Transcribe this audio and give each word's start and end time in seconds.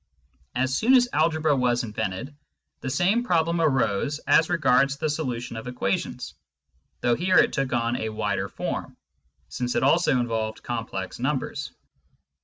As 0.55 0.75
soon 0.75 0.95
as 0.95 1.07
algebra 1.13 1.55
was 1.55 1.83
invented, 1.83 2.35
the 2.79 2.89
same 2.89 3.23
problem 3.23 3.61
arose 3.61 4.17
as 4.25 4.49
regards 4.49 4.97
the 4.97 5.11
solution 5.11 5.57
of 5.57 5.67
equations, 5.67 6.33
though 7.01 7.13
here 7.13 7.37
it 7.37 7.53
took 7.53 7.71
on 7.71 7.95
a 7.95 8.09
wider 8.09 8.49
form, 8.49 8.97
since 9.49 9.75
it 9.75 9.83
also 9.83 10.19
involved 10.19 10.63
complex 10.63 11.19
numbers. 11.19 11.69